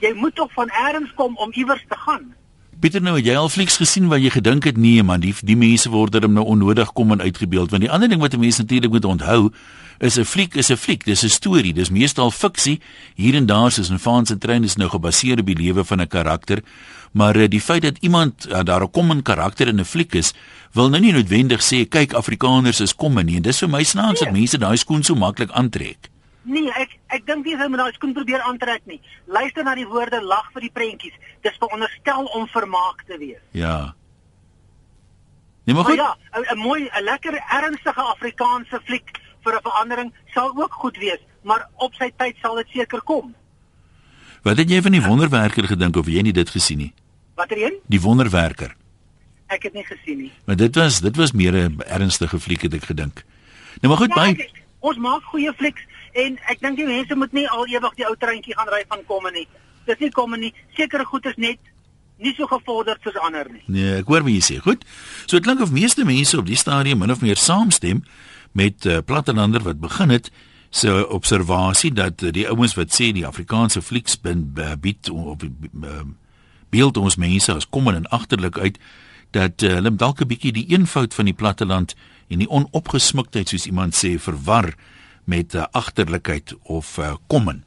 [0.00, 2.34] Jy moet tog van eers kom om iewers te gaan.
[2.80, 5.90] Pieter nou, jy al flieks gesien waar jy gedink het nee man, die die mense
[5.92, 9.04] word dan nou onnodig kom en uitgebeeld want die ander ding wat mense natuurlik moet
[9.04, 9.50] onthou
[10.00, 12.80] is 'n fliek is 'n fliek, dis 'n storie, dis meestal fiksie.
[13.14, 16.00] Hier en daar soos in Faan se trein is nou gebaseer op die lewe van
[16.00, 16.62] 'n karakter
[17.12, 20.14] maar uh, die feit dat iemand uh, daar 'n kom in karakter in 'n fliek
[20.14, 20.34] is,
[20.72, 24.20] wil nou nie noodwendig sê kyk Afrikaners is kom nie en dis vir my snaaks
[24.20, 24.30] nee.
[24.30, 26.10] dat mense daai skoen so maklik aantrek.
[26.42, 29.00] Nee, ek ek dink nie hulle moet daai skoen probeer aantrek nie.
[29.26, 31.14] Luister na die woorde lag vir die prentjies.
[31.42, 33.42] Dis veronderstel om vermaak te wees.
[33.50, 33.94] Ja.
[35.64, 35.96] Nee, maar goed.
[35.96, 40.96] Maar ja, 'n mooi, 'n lekker ernstige Afrikaanse fliek vir 'n verandering sal ook goed
[40.96, 43.34] wees, maar op sy tyd sal dit seker kom.
[44.42, 46.92] Wat het jy van die wonderwerker gedink of jy nie dit gesien nie?
[47.36, 47.76] Watter een?
[47.92, 48.74] Die wonderwerker.
[49.50, 50.32] Ek het nie gesien nie.
[50.46, 53.24] Maar dit was dit was meer 'n ernstige fliek het ek gedink.
[53.80, 54.50] Nou maar goed, ja, baie
[54.80, 58.14] ons maak goeie flieks en ek dink die mense moet nie al ewig die ou
[58.18, 59.46] treintjie gaan ry van kom nie.
[59.88, 60.52] Dis nie kom nie.
[60.76, 61.58] Sekere goed is net
[62.20, 63.62] nie so gevorderd soos ander nie.
[63.66, 64.58] Nee, ek hoor wat jy sê.
[64.64, 64.84] Goed.
[65.26, 68.04] So dit klink of meeste mense op die stadium min of meer saamstem
[68.56, 70.30] met uh, Plattelander wat begin het
[70.70, 74.20] se observasie dat die ouens wat sê die Afrikaanse flieks
[74.80, 75.42] bied op
[76.70, 78.78] beeld ons mense as kom en agterlik uit
[79.30, 81.94] dat uh, hulle dalk 'n bietjie die eenvoud van die platteland
[82.28, 84.74] en die onopgesmuktheid soos iemand sê verwar
[85.24, 87.64] met uh, agterlikheid of uh, kommen.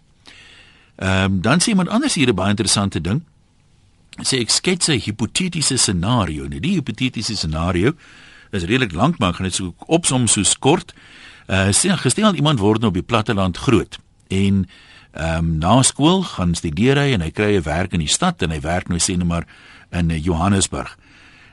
[0.96, 3.24] Ehm um, dan sê iemand anders hier 'n baie interessante ding.
[4.22, 6.48] Sê ek skets 'n hipotetiese scenario.
[6.48, 7.92] Nou die hipotetiese scenario
[8.52, 10.94] is redelik lank maar gaan dit so opsom so kort.
[11.48, 14.66] Uh sien gestel iemand word nou op die platteland groot en
[15.14, 18.42] ehm um, na skool gaan studeer hy en hy kry 'n werk in die stad
[18.42, 19.46] en hy werk nou sê net maar
[19.92, 20.98] in uh, Johannesburg.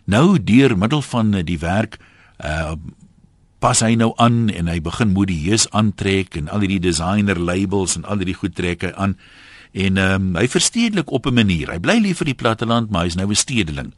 [0.05, 1.99] Nou deur middel van uh, die werk
[2.45, 2.75] uh
[3.61, 8.05] pas hy nou aan en hy begin modieus aantrek en al hierdie designer labels en
[8.09, 9.19] al hierdie goed trek hy aan
[9.73, 11.71] en ehm um, hy verstedelik op 'n manier.
[11.71, 13.93] Hy bly lief vir die platteland, maar hy's nou 'n stedeling.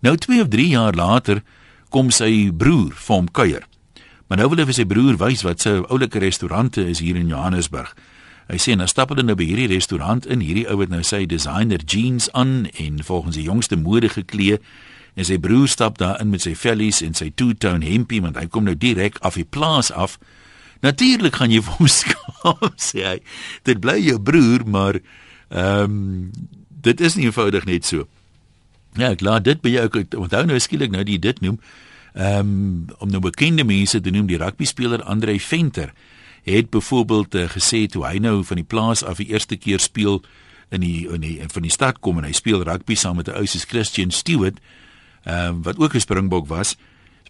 [0.00, 1.42] Nou 2 of 3 jaar later
[1.88, 3.69] kom sy broer vir hom kuier.
[4.30, 7.26] Maar nou wil hy vir sy broer wys wat sy oulike restaurante is hier in
[7.32, 7.96] Johannesburg.
[8.46, 11.24] Hy sê nou stap hulle nou by hierdie restaurant in, hierdie ou het nou sy
[11.26, 14.60] designer jeans aan en volgens die jongste mode geklee
[15.18, 18.46] en sy broer stap daar in met sy vellies en sy two-tone hempie want hy
[18.46, 20.14] kom nou direk af die plaas af.
[20.86, 23.18] Natuurlik gaan jy vir hom skaam sê hy.
[23.66, 25.02] Dit bly jou broer, maar
[25.50, 26.32] ehm um,
[26.80, 28.06] dit is nie eenvoudig net so.
[28.96, 29.88] Ja, klaar, dit by jou
[30.22, 31.58] onthou nou skielik nou die dit noem
[32.20, 35.92] um, om nou bekende mense te noem die rugby speler Andre Venter
[36.42, 40.22] het byvoorbeeld uh, gesê toe hy nou van die plaas af die eerste keer speel
[40.70, 43.36] in die in die van die stad kom en hy speel rugby saam met 'n
[43.36, 44.60] ou soos Christian Stewart,
[45.24, 46.76] ehm uh, wat ook 'n Springbok was.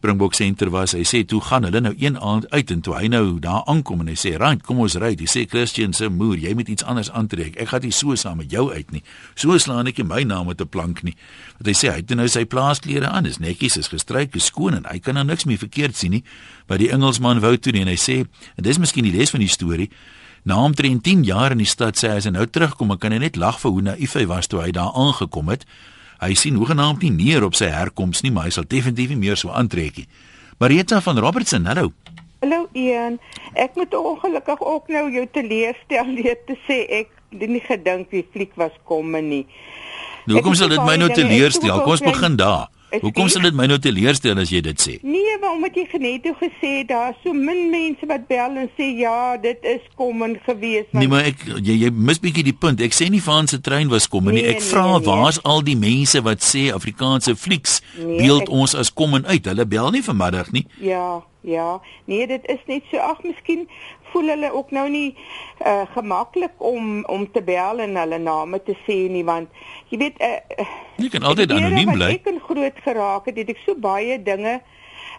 [0.01, 0.95] Springbok senter was.
[0.97, 4.01] Hy sê toe gaan hulle nou een aand uit en toe hy nou daar aankom
[4.01, 6.85] en hy sê, "Right, kom ons ry." Hy sê Christian se moer, jy moet iets
[6.85, 7.61] anders aantrek.
[7.61, 9.03] Ek gaan nie so saam met jou uit nie.
[9.35, 11.15] So slaan ek nie my naam met 'n plank nie.
[11.59, 14.75] Want hy sê hy het nou sy plaasklere aan, is netjies, is gestryk, is skoon
[14.75, 16.25] en hy kan nou niks meer verkeerd sien nie.
[16.67, 19.41] Maar die Engelsman wou toe nie en hy sê, en dis miskien die les van
[19.41, 19.91] die storie.
[20.45, 23.19] Na omtrent 10 jaar in die stad sê hy as hy nou terugkom, kan hy
[23.19, 25.67] net lag vir hoe naïef hy was toe hy daar aangekom het.
[26.21, 29.39] Hy sien hoegenaamd nie neer op sy herkoms nie, maar hy sal definitief nie meer
[29.41, 30.09] so aantrek nie.
[30.61, 31.95] Marita van Robertson, hallo.
[32.45, 33.17] Hallo Ian.
[33.57, 38.27] Ek moet ongelukkig ook nou jou teleurstel leer te sê ek het nie gedink die
[38.35, 39.47] fliek was kom nie.
[40.27, 41.81] Nou, hoekom sal dit my nou teleurstel?
[41.81, 42.69] Kom ons begin daar.
[42.99, 44.97] Hoekom sal dit my nou teleurstel as jy dit sê?
[45.07, 48.91] Nee, maar omdat jy genet toe gesê daar so min mense wat bel en sê
[48.99, 50.89] ja, dit is kommen gewees.
[50.97, 52.83] Nee, maar ek jy, jy mis bietjie die punt.
[52.83, 54.57] Ek sê nie van se trein was kommen nee, nie.
[54.57, 55.09] Ek nee, vra nee, nee.
[55.09, 58.55] waar's al die mense wat sê Afrikaanse flieks nee, beeld ek...
[58.63, 59.47] ons as kommen uit.
[59.47, 60.67] Hulle bel nie vanmiddag nie.
[60.83, 61.79] Ja, ja.
[62.11, 63.69] Nee, dit is net so ag, miskien
[64.13, 68.77] voel hulle ook nou nie uh, gemaklik om om te bel en hulle name te
[68.87, 69.49] sê nie want
[69.93, 70.67] jy weet uh,
[71.01, 72.13] jy kan altyd anoniem bly.
[72.19, 74.61] Ek het groot geraak het, het ek so baie dinge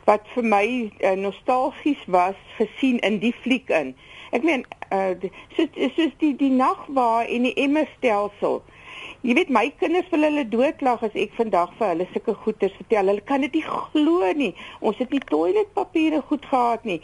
[0.06, 3.94] wat vir my uh, nostalgies was gesien in die fliek in.
[4.36, 5.14] Ek meen uh,
[5.58, 8.62] soos soos die die nagwa en die emmerstelsel.
[9.22, 13.12] Jy weet my kinders wil hulle doodlag as ek vandag vir hulle sulke goeters vertel.
[13.12, 14.54] Hulle kan dit nie glo nie.
[14.82, 16.98] Ons het nie toiletpapiere goed gehad nie.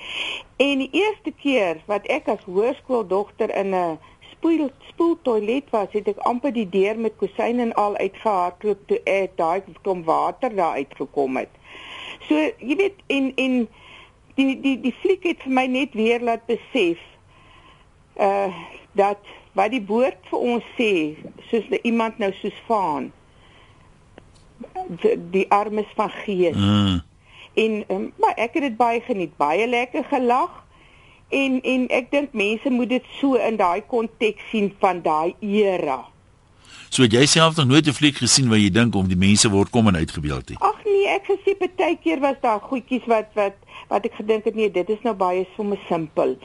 [0.58, 4.00] En die eerste keer wat ek as hoërskooldogter in 'n
[4.32, 9.38] spoel spoeltoilet was, het ek amper die deur met kusyn en al uitgehardloop toe ek
[9.38, 11.54] daai klomp water daar uitgekom het.
[12.28, 13.68] So, jy weet en en
[14.36, 16.98] die die die fliek het vir my net weer laat besef
[18.18, 18.50] uh
[18.98, 19.22] dat
[19.58, 20.92] wat die woord vir ons sê,
[21.50, 23.12] soos iemand nou soos vaan
[25.02, 26.56] die, die armes van gees.
[26.56, 27.02] Mm.
[27.58, 30.64] En um, maar ek het dit baie geniet, baie lekker gelag.
[31.34, 36.04] En en ek dink mense moet dit so in daai konteks sien van daai era.
[36.94, 39.70] So jy self nog nooit 'n fliek gesien waar jy dink om die mense word
[39.70, 40.62] kom en uitgebeeld het.
[40.62, 43.56] Ag nee, ek gesien baie keer was daar goedjies wat wat
[43.90, 46.38] wat ek gedink het nee, dit is nou baie sommer simpel.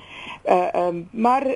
[0.45, 1.47] Uh ehm um, maar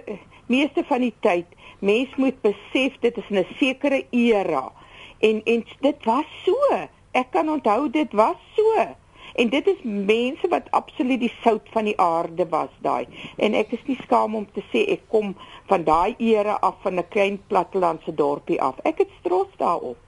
[0.46, 1.46] meeste van die tyd
[1.78, 4.72] mens moet besef dit is 'n sekere era
[5.20, 8.86] en en dit was so ek kan onthou dit was so
[9.34, 13.06] en dit is mense wat absoluut die sout van die aarde was daai
[13.36, 15.36] en ek is nie skaam om te sê ek kom
[15.68, 20.06] van daai era af van 'n klein plattelandse dorpie af ek het trots daarop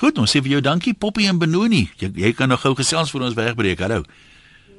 [0.00, 1.90] Goed, ons sê vir jou dankie Poppy en Benoni.
[2.00, 3.78] Jy, jy kan nog gou gesels vir ons wegbreek.
[3.84, 4.02] Hallo.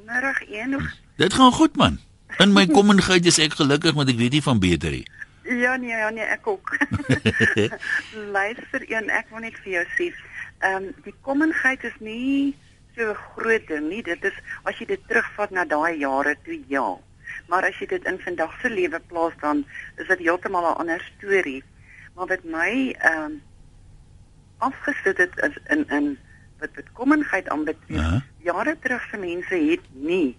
[0.08, 0.74] Middag 1.
[1.16, 2.00] Dit gaan goed man.
[2.38, 5.04] In my kommingheid is ek gelukkig want ek weet nie van beter nie.
[5.42, 6.76] Ja nee, ja nee, ek ook.
[8.36, 10.08] Luister een, ek wil net vir jou sê,
[10.62, 12.54] ehm um, die kommingheid is nie
[12.96, 14.02] so groot ding nie.
[14.06, 14.36] Dit is
[14.68, 16.86] as jy dit terugvat na daai jare toe ja.
[17.50, 19.64] Maar as jy dit in vandag se lewe plaas dan
[19.98, 21.62] is dit heeltemal 'n ander storie.
[22.14, 23.40] Maar wat my ehm um,
[24.62, 26.06] afgesit het is in in
[26.62, 27.98] wat wat kommingheid aanbetref.
[27.98, 28.20] Uh -huh.
[28.38, 30.36] Jare terug se mense het nie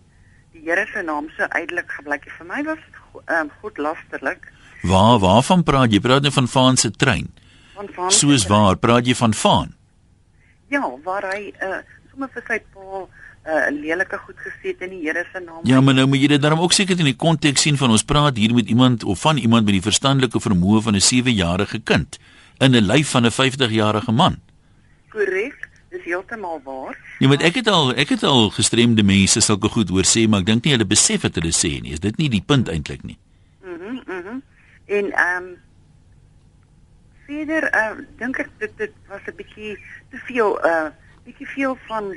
[0.53, 2.27] die Here se naam so uitelik gebruik.
[2.37, 4.51] Vir my was dit um, goed lasterlik.
[4.83, 5.99] Waar waarvan praat jy?
[6.03, 7.31] Praat jy van Vaan se trein?
[7.73, 8.11] Van Vaan.
[8.11, 9.73] Soos waar praat jy van Vaan?
[10.73, 13.07] Ja, waar hy uh sommer vir sy pa
[13.43, 15.65] 'n uh, lelike goed gesê het in die Here se naam.
[15.67, 18.03] Ja, maar nou moet jy dit daarom ook seker in die konteks sien van ons
[18.03, 22.19] praat hier met iemand of van iemand met die verstandelike vermoë van 'n 7-jarige kind
[22.59, 24.39] in 'n lyf van 'n 50-jarige man.
[25.09, 25.62] Korrek
[25.93, 26.97] is heeltemal waar.
[27.19, 30.43] Ja, maar ek het al ek het al gestremde mense sulke goed hoor sê, maar
[30.43, 31.93] ek dink nie hulle besef wat hulle sê nie.
[31.93, 33.17] Is dit nie die punt eintlik nie?
[33.63, 34.33] Mhm, mm mhm.
[34.33, 34.41] Mm
[34.85, 35.57] en ehm um,
[37.25, 39.77] verder uh, dink ek dit dit was 'n bietjie
[40.11, 40.89] te veel uh
[41.23, 42.11] bietjie veel van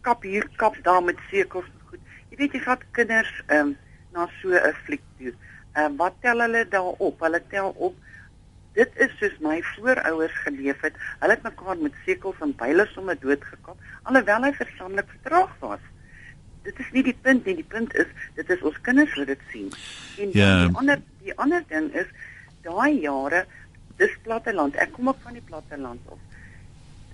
[0.00, 2.00] kap hier kap daar met sekels goed.
[2.30, 3.76] Jy weet jy vat kinders ehm um,
[4.12, 5.32] na so 'n fliek toe.
[5.72, 7.20] Ehm uh, wat tel hulle daarop?
[7.20, 7.96] Hulle tel op
[8.78, 10.94] Dit is soos my voorouers geleef het.
[11.20, 15.82] Hulle het mekaar met sekels en byle sommer doodgekap alhoewel hy verstandelik vertraag was.
[16.66, 19.46] Dit is nie die punt nie, die punt is dit is ons kinders wat dit
[19.52, 19.70] sien.
[20.18, 20.66] En Ja.
[20.66, 22.06] die ander die ander ding is
[22.62, 23.46] daai jare
[23.96, 24.76] dis platteland.
[24.76, 26.18] Ek kom ook van die platteland af.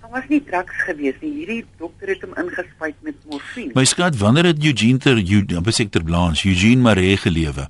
[0.01, 1.31] Daar was nie drugs gewees nie.
[1.33, 3.71] Hierdie dokter het hom ingespuit met morfine.
[3.75, 7.67] My skat, wanneer het Eugene ter Eugene Blanche, Eugene Maree gelewe?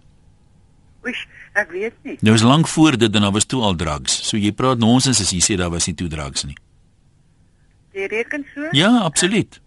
[1.07, 1.23] Oesh,
[1.55, 2.17] ek weet nie.
[2.21, 4.17] Nou is lank voor dit en daar was toe al drugs.
[4.27, 6.57] So jy praat nonsens as jy sê daar was nie toe drugs nie.
[7.95, 8.67] Jy reken so?
[8.77, 9.61] Ja, absoluut.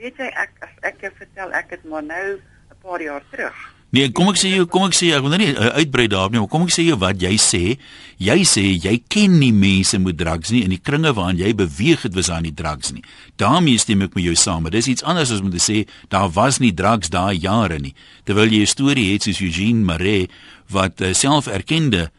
[0.00, 3.54] Weet jy ek as ek jou vertel ek het maar nou 'n paar jaar terug.
[3.92, 6.32] Nee, kom ek sê jou, kom ek sê ek wil nou nie uh, uitbrei daarop
[6.32, 7.76] nie, maar kom ek sê jou wat jy sê.
[8.16, 12.06] Jy sê jy ken nie mense met drugs nie in die kringe waarin jy beweeg
[12.06, 13.04] het was daar nie drugs nie.
[13.36, 16.30] daarmee stem ek met jou saam, maar dis iets anders as om te sê daar
[16.32, 17.92] was nie drugs daai jare nie.
[18.24, 20.28] Terwyl jy 'n storie het soos Eugene Maree
[20.72, 22.10] wat uh, self erkende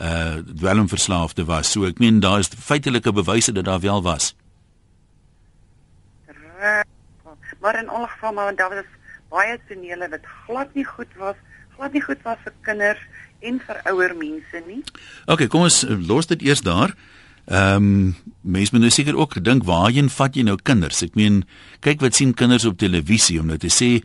[0.00, 1.72] uh dwelmverslaafde was.
[1.72, 4.34] So ek meen daar is feitelike bewyse dat daar wel was.
[7.60, 8.88] Maar in alle geval maar daar was
[9.28, 11.36] baie tonele wat glad nie goed was,
[11.76, 13.02] glad nie goed was vir kinders
[13.40, 14.82] en vir ouer mense nie.
[15.26, 16.94] OK, kom ons uh, los dit eers daar.
[17.50, 21.02] Ehm um, mense moet nou seker ook gedink waarheen vat jy nou kinders?
[21.02, 21.42] Ek meen,
[21.82, 23.96] kyk wat sien kinders op televisie om nou te sê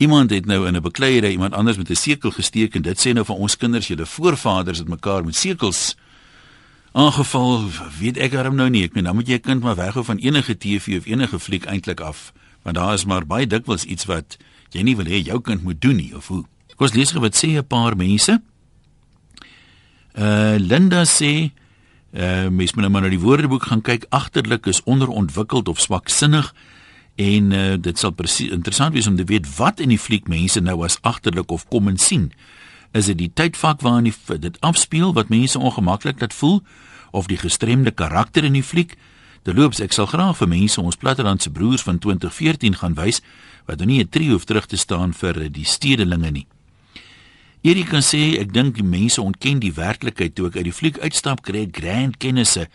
[0.00, 3.12] iemand het nou in 'n bekleierery iemand anders met 'n sekel gesteek en dit sê
[3.12, 5.96] nou van ons kinders, julle voorvaders het mekaar met sekels
[6.92, 7.68] aangeval.
[7.98, 8.82] Weet ek daarom nou nie.
[8.82, 11.64] Ek meen, dan moet jy 'n kind maar weghou van enige TV of enige fliek
[11.64, 12.32] eintlik af,
[12.62, 14.36] want daar is maar baie dikwels iets wat
[14.70, 16.44] jy nie wil hê jou kind moet doen nie of hoe.
[16.76, 18.42] Kom ons lees gou wat sê 'n paar mense.
[20.18, 21.52] Uh Linda sê
[22.12, 24.06] uh mens moet nou maar na die woordeboek gaan kyk.
[24.08, 26.54] Agterlik is onderontwikkeld of swaksinnig
[27.20, 30.60] en uh dit sal presies interessant wees om te weet wat in die fliek mense
[30.60, 32.30] nou as agterlik of kom en sien.
[32.96, 36.62] Is dit die tydvak waarin die, dit afspeel wat mense ongemaklik laat voel
[37.10, 38.96] of die gestremde karakter in die fliek?
[39.44, 43.20] Terloops, ek sal graag vir mense ons plattelandse broers van 2014 gaan wys
[43.68, 46.46] wat nou nie 'n trio hoef terug te staan vir die stedelinge nie.
[47.62, 50.98] Erik kan sê ek dink die mense ontken die werklikheid toe ek uit die fliek
[50.98, 52.68] uitstap kry ek grand kennisse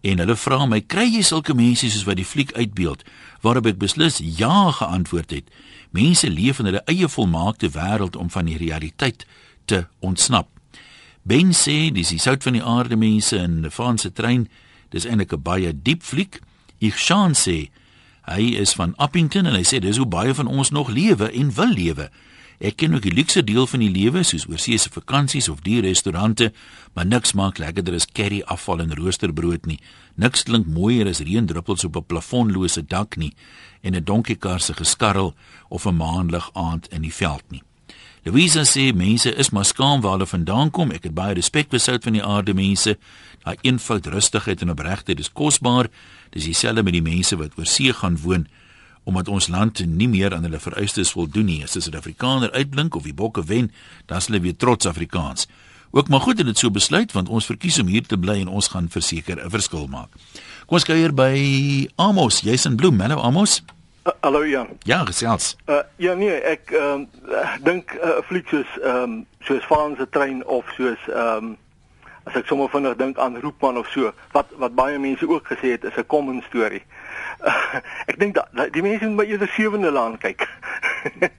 [0.00, 3.04] en hulle vra my kry jy sulke mense soos wat die fliek uitbeeld
[3.44, 5.50] waarop ek beslis ja geantwoord het?
[5.90, 9.26] Mense leef in hulle eie volmaakte wêreld om van die realiteit
[9.64, 10.48] te ontsnap.
[11.22, 14.48] Ben sê dis die sout van die aarde mense in 'n Franse trein.
[14.90, 16.40] Dis eintlik 'n baie diep fliek.
[16.80, 17.68] Ek sien sê
[18.24, 21.54] hy is van Appington en hy sê dis hoe baie van ons nog lewe en
[21.54, 22.10] wil lewe
[22.60, 26.50] Ek ken ook die luukse deel van die lewe soos oorseese vakansies of die restaurante,
[26.92, 29.78] maar niks maak lekkerder as curry afval en roosterbrood nie.
[30.20, 33.32] Niks klink mooier as reendruppels op 'n plafonlose dak nie
[33.82, 35.34] en 'n donkiekar se geskarrel
[35.70, 37.62] of 'n maanlig aand in die veld nie.
[38.24, 40.90] Louisa sê mense is maar skaam waar hulle vandaan kom.
[40.90, 42.98] Ek het baie respek vir sout van die aarde mense.
[43.44, 45.88] Daai eenvoud, rustigheid en opregtheid is kosbaar.
[46.30, 48.46] Dis dieselfde met die mense wat oor see gaan woon
[49.10, 51.62] omdat ons land nie meer aan hulle vereistes voldoen nie.
[51.64, 53.72] As 'n Suid-Afrikaner uitblink of die bokke wen,
[54.06, 55.48] dan sal hulle weer trots Afrikaans.
[55.90, 58.48] Ook maar goed dat dit so besluit want ons verkies om hier te bly en
[58.48, 60.10] ons gaan verseker 'n verskil maak.
[60.66, 61.34] Kom ons kuier by
[61.96, 63.62] Amos, jy's in Bloem, hallo Amos.
[64.06, 64.68] Uh, hallo Jan.
[64.82, 65.56] Ja, gesels.
[65.66, 69.96] Uh, ja nee, ek ehm uh, dink 'n uh, fliek soos ehm um, soos Vaan
[69.96, 71.56] se trein of soos ehm um,
[72.24, 75.74] as ek sommer vinnig dink aan Roepman of so, wat wat baie mense ook gesê
[75.74, 76.82] het is 'n common story.
[77.38, 80.48] Uh, ek dink dat die mense moet maar eerder sewende laan kyk.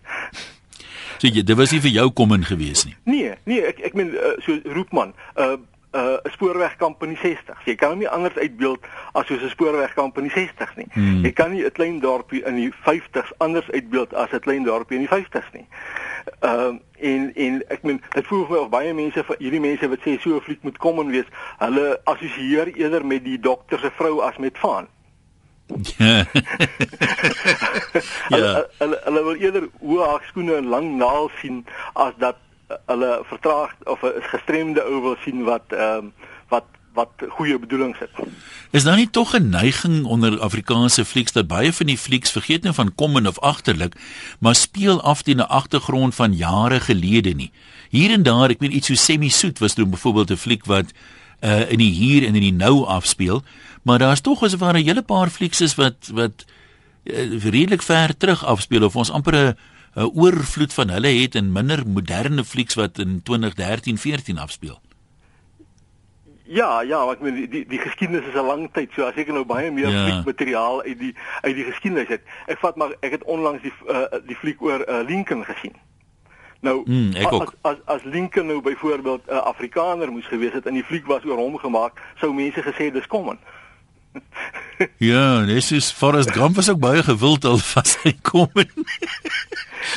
[1.19, 2.95] so jy, dit was nie vir jou kom in gewees nie.
[3.03, 5.59] Nee, nee, ek ek meen uh, so Roepman, 'n uh,
[5.91, 7.63] 'n uh, spoorwegkamp in die 60s.
[7.65, 10.87] Jy kan hom nie anders uitbeeld as soos 'n spoorwegkamp in die 60s nie.
[10.91, 11.23] Hmm.
[11.25, 14.97] Jy kan nie 'n klein dorpie in die 50s anders uitbeeld as 'n klein dorpie
[14.97, 15.67] in die 50s nie.
[16.39, 19.89] Ehm uh, en en ek meen dit voel vir my of baie mense hierdie mense
[19.89, 21.27] wat sê so 'n fliek moet kom en wees,
[21.57, 24.87] hulle assosieer eerder met die dokter se vrou as met Vaan.
[26.03, 26.25] ja.
[28.29, 32.37] Hulle, hulle hulle wil eerder hoë haakskoene en lang naal sien as dat
[32.91, 36.13] hulle vertraag of 'n gestremde ou wil sien wat ehm um,
[36.49, 38.09] wat wat goeie bedoelings het.
[38.71, 42.63] Is daar nie tog 'n neiging onder Afrikaanse flieks dat baie van die flieks vergeet
[42.63, 43.95] nou van kom en of agterlik,
[44.39, 47.51] maar speel af teen 'n agtergrond van jare gelede nie.
[47.89, 50.91] Hier en daar, ek weet iets so semi-soet was toe byvoorbeeld 'n fliek wat
[51.41, 53.43] uh in die hier en in die nou afspeel,
[53.83, 56.45] maar daar's tog as ware 'n hele paar flieks is wat wat
[57.03, 59.55] uh, redelik ver terug afspeel of ons amper 'n
[59.95, 64.79] 'n oorvloed van hulle het en minder moderne flieks wat in 2013-14 afspeel.
[66.43, 69.27] Ja, ja, ek meen die die, die geskiedenis is 'n lang tyd, so as ek
[69.27, 70.03] nou baie meer ja.
[70.03, 72.21] fliekmateriaal uit die uit die geskiedenis het.
[72.47, 75.75] Ek vat maar ek het onlangs die uh, die fliek oor uh, Lincoln gesien.
[76.59, 77.53] Nou Mm, ek as, ook.
[77.61, 81.23] as as Lincoln nou byvoorbeeld 'n uh, Afrikaner moes gewees het en die fliek was
[81.23, 83.39] oor hom gemaak, sou mense gesê dis common.
[84.97, 88.49] Ja, dis is Forrest Gump was ook baie gewild al vas hy kom.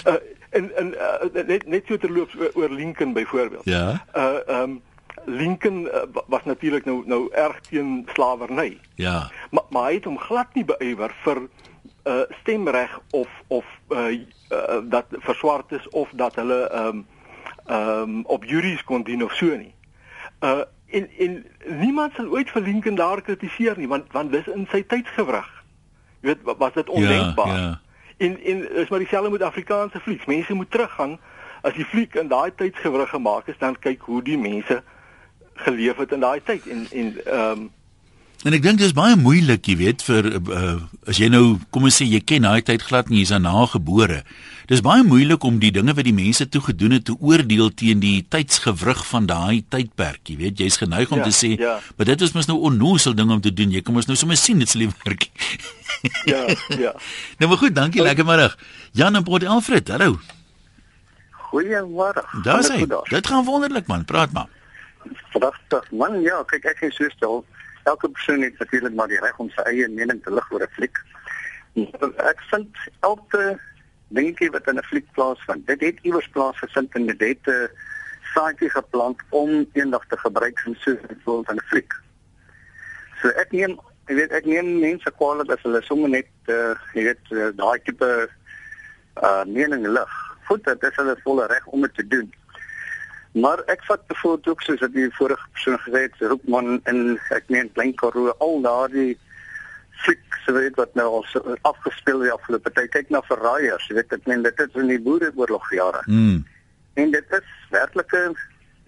[0.09, 0.15] Uh,
[0.51, 3.65] en en uh, net net so terloops oor, oor Lincoln byvoorbeeld.
[3.65, 4.05] ja.
[4.17, 4.83] Uh ehm um,
[5.27, 8.79] Lincoln uh, wa- was natuurlik nou nou erg teen slawerny.
[8.95, 9.31] Ja.
[9.51, 11.43] Maar maar hy het hom glad nie beywer vir
[12.05, 14.13] uh stemreg of of uh,
[14.51, 17.07] uh dat vir swartes of dat hulle ehm um,
[17.67, 19.75] ehm um, op juries kon dien of so nie.
[20.41, 21.35] Uh en en
[21.81, 25.49] niemand sal ooit vir Lincoln daar kritiseer nie want want dis in sy tydsgewrig.
[26.21, 27.47] Jy weet wa- was dit ondenkbaar.
[27.47, 27.81] Ja, ja.
[28.17, 30.25] En en is maar dieselfde met Afrikaanse flieks.
[30.25, 31.19] Mense moet teruggaan
[31.63, 34.83] as die fliek in daai tydsgewrig gemaak is, dan kyk hoe die mense
[35.55, 37.71] geleef het in daai tyd en en ehm um,
[38.45, 40.75] En ek dink dis baie moeilik, jy weet, vir uh,
[41.09, 44.19] as jy nou kom ons sê jy ken daai tyd glad nie, jy's daarna gebore.
[44.69, 48.03] Dis baie moeilik om die dinge wat die mense toe gedoen het te oordeel teen
[48.03, 51.79] die tydsgewrig van daai tydperk, jy weet, jy's geneig om Ja, te sê, ja.
[51.97, 53.73] maar dit is mos nou onnoosel ding om te doen.
[53.73, 55.31] Jy kom ons nou sommer sien dit sal werk.
[56.33, 56.45] ja,
[56.77, 56.93] ja.
[57.41, 58.59] nou maar goed, dankie, lekker middag.
[58.93, 60.19] Jan en Port Alfred, hallo.
[61.49, 62.29] Goeiemôre.
[62.45, 62.85] Daar's hy.
[63.09, 64.53] Dit gaan wonderlik man, praat maar.
[65.33, 65.89] Pragtig.
[65.97, 67.45] Man, ja, kyk ek is so stil.
[67.85, 70.75] Elke persoon het natuurlik maar die reg om sy eie mening te lig oor 'n
[70.77, 70.99] fliek.
[71.75, 73.59] Maar Ek vind elke
[74.09, 77.69] dingetjie wat in 'n fliek plaasvind, dit het iewers plaasgevind en dit het 'n
[78.35, 81.93] saadjie geplant om eendag te gebruik in so 'n voorbeeld van fliek.
[83.23, 87.05] So ek neem, jy weet, ek neem mense kwaadlik as hulle sommer net uh, jy
[87.09, 88.29] weet uh, daai tipe
[89.23, 90.15] uh mening lig.
[90.45, 92.33] Goed, dit is hulle volle reg om dit te doen.
[93.35, 96.99] Maar ek vat bijvoorbeeld ook soos wat die vorige persoon gesê het, Roepman en
[97.35, 99.19] ek meen Klein Karoo, al daardie
[100.05, 102.93] flieks weet wat nou al so afgespeel die afgelope tyd.
[102.95, 106.03] Kyk na verraaiers, jy weet ek meen dit is in die boereoorlog jare.
[106.07, 106.45] Mm.
[107.01, 108.23] En dit is werklike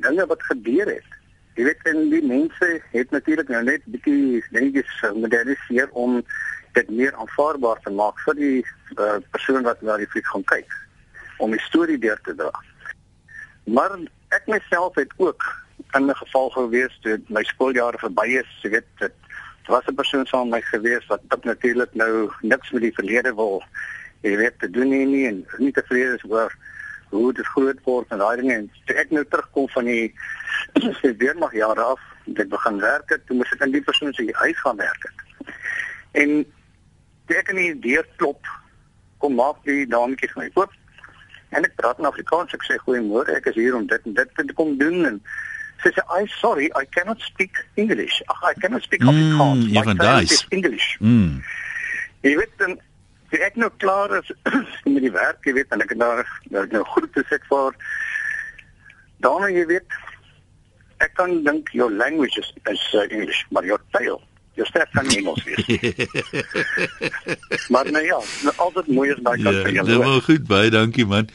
[0.04, 1.16] dinge wat gebeur het.
[1.56, 6.20] Jy weet en die mense het natuurlik nou net bietjie dingetjies moderniseer om
[6.76, 8.58] dit meer aanvaarbaar te maak vir die
[9.00, 10.82] uh, persoon wat na die fliek gaan kyk
[11.40, 12.52] om die storie deur te dra.
[13.64, 13.96] Maar
[14.36, 15.44] ek myself het ook
[15.96, 19.14] in 'n geval gewees toe my skooljare verby is, jy weet dit
[19.66, 23.34] dit was 'n persoon saam my gewees wat ook natuurlik nou niks met die verlede
[23.34, 23.62] wil
[24.20, 26.54] jy weet te doen nie, nie en nie tevrede is oor
[27.10, 28.54] hoe dit groot word en daai dinge.
[28.54, 30.14] En toe ek nou terugkom van die
[31.00, 34.26] se weermag jare af dit begin werk het toe moes ek in die persoon se
[34.32, 35.52] huis gaan werk het.
[36.22, 36.32] En
[37.26, 38.50] toe ek in die deur klop
[39.22, 40.74] kom maak die dametjie vir my oop
[41.56, 44.34] en ek praat in Afrikaans ek sê goeiemôre ek is hier om dit en dit
[44.40, 45.20] te kom doen en
[45.84, 49.82] sy sê I sorry I cannot speak English Ach, I cannot speak Mm, Afrikaans My
[49.90, 50.32] van daai's.
[50.40, 51.40] is English Mm.
[52.26, 52.76] Jy weet dan
[53.36, 54.28] ek nou klaar is
[54.94, 56.22] met die werk, jy weet, en ek het daar
[56.54, 57.74] nou, nou goed te sê vir
[59.24, 59.96] dan jy weet
[61.04, 64.20] ek kan dink your language is, is uh, English, maar your tail
[64.56, 66.08] Jou sterk kan nie Engels wees.
[67.72, 69.98] maar nou ja, nou, altyd mooi is daai kant Ja, van dit jou.
[70.04, 71.28] was goed, baie dankie man.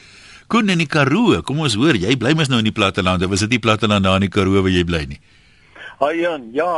[0.52, 3.22] Koen in die Karoo, kom ons hoor, jy bly mos nou in die platteland.
[3.24, 5.20] Is dit nie platteland daar in die Karoo waar jy bly nie?
[6.02, 6.72] Hi Jan, ja.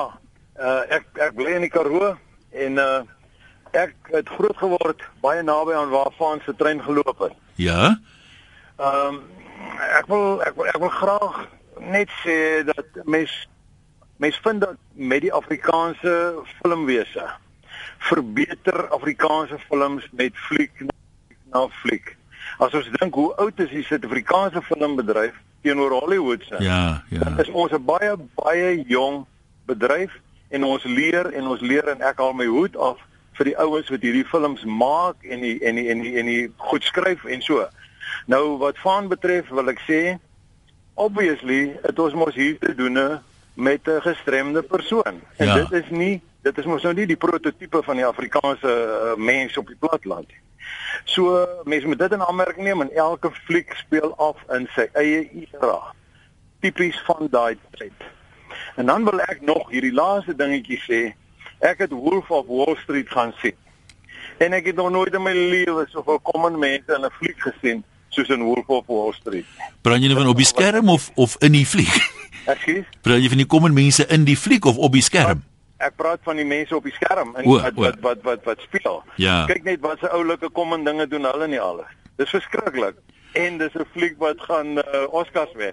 [0.54, 2.12] Uh, ek ek bly in die Karoo
[2.54, 3.00] en uh,
[3.74, 7.34] ek het groot geword baie naby aan waar Vaan se trein geloop het.
[7.58, 7.96] Ja?
[8.78, 9.22] Ehm um,
[9.96, 11.40] ek wil ek wil ek wil graag
[11.80, 12.36] net sê
[12.68, 13.32] dat mens
[14.16, 17.30] mens vind dat met die Afrikaanse filmwese
[17.98, 20.84] verbeter Afrikaanse films met fliek
[21.52, 22.16] na fliek.
[22.58, 26.62] As ons dink hoe oud is die Suid-Afrikaanse filmbedryf teenoor Hollywood se?
[26.62, 27.32] Ja, ja.
[27.38, 29.24] is ons 'n baie baie jong
[29.66, 30.12] bedryf
[30.48, 33.00] en ons leer en ons leer en ek haal my hoed af
[33.38, 36.52] vir die ouens wat hierdie films maak en die en die en die en die
[36.56, 37.66] goed skryf en so.
[38.26, 40.18] Nou wat van betref wil ek sê
[40.94, 42.94] obviously het ons mos hier te doen
[43.54, 45.20] met 'n gestremde persoon.
[45.36, 45.54] En Ja.
[45.54, 49.56] dit is nie dit is mos nou nie die prototipe van die Afrikaanse uh, mens
[49.56, 50.40] op die platteland nie.
[51.04, 55.30] So mense moet dit in aanmerking neem en elke fliek speel af in sy eie
[55.52, 55.80] era.
[56.60, 57.92] Tipies van daai tyd.
[58.76, 61.14] En dan wil ek nog hierdie laaste dingetjie sê.
[61.60, 63.56] Ek het Wolf of Wall Street gaan sien.
[64.38, 67.84] En ek het nog nooit in my lewe soveel common mense in 'n fliek gesien
[68.08, 69.46] soos in Wolf of Wall Street.
[69.82, 71.94] Praat jy nou van op die skerm of of in die fliek?
[72.46, 72.86] Ekskuus.
[73.02, 75.42] Praat jy van die kom mense in die fliek of op die skerm?
[75.78, 77.82] Ek praat van die mense op die skerm en O, wat, o.
[77.82, 79.02] wat wat wat wat speel.
[79.16, 79.44] Ja.
[79.46, 81.88] Kyk net wat se oulike common dinge doen hulle nie alles.
[82.16, 82.94] Dis verskriklik.
[83.34, 85.72] En dis 'n fliek wat gaan uh, Oscars wen.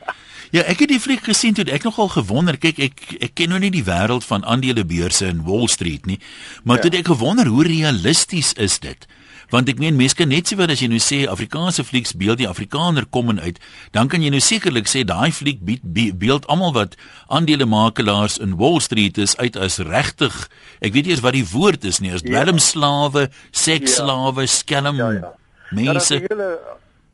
[0.50, 3.58] Ja, ek het die fliek gesien toe ek nogal gewonder, kyk ek ek ken nou
[3.62, 6.18] nie die wêreld van aandelebeurse in Wall Street nie,
[6.64, 6.88] maar Ja.
[6.88, 9.06] toe ek gewonder hoe realisties is dit?
[9.50, 12.38] Want ek meen mense kan net sê wat as jy nou sê Afrikaanse flieks beeld
[12.38, 13.58] die Afrikaner kom en uit,
[13.90, 16.94] dan kan jy nou sekerlik sê daai fliek bied be, beeld almal wat
[17.28, 20.36] aandelemakelaars in Wall Street is uit as regtig.
[20.78, 22.30] Ek weet nie eens wat die woord is nie, as ja.
[22.30, 24.54] dwelmslawe, seksslawe, ja.
[24.54, 25.32] skelm ja, ja.
[25.74, 26.22] mense.
[26.22, 26.52] Ja, hele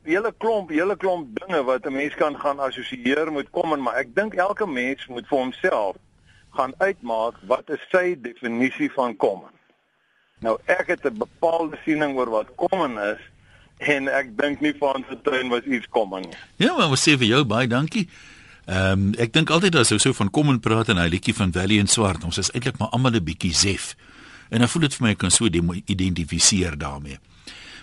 [0.06, 3.96] hele klomp, hele klomp dinge wat 'n mens kan gaan assosieer met kom en maar
[3.96, 5.96] ek dink elke mens moet vir homself
[6.50, 9.42] gaan uitmaak wat is sy definisie van kom.
[10.44, 13.20] Nou ek het 'n bepaalde siening oor wat kom is
[13.78, 16.36] en ek dink nie van se tuin was iets kom nie.
[16.56, 18.08] Ja, maar wat sê vir jou baie dankie.
[18.66, 21.34] Ehm um, ek dink altyd as jy so van kom en praat en hy liedjie
[21.34, 23.96] van Valley en Swart, ons is eintlik maar almal 'n bietjie sef.
[24.50, 27.18] En dan voel dit vir my ek kan so identifiseer daarmee.